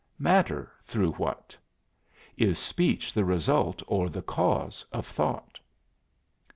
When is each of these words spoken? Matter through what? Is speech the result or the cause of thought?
Matter 0.17 0.71
through 0.83 1.11
what? 1.11 1.55
Is 2.35 2.57
speech 2.57 3.13
the 3.13 3.23
result 3.23 3.83
or 3.85 4.09
the 4.09 4.23
cause 4.23 4.83
of 4.91 5.05
thought? 5.05 5.59